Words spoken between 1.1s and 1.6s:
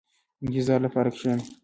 کښېنه.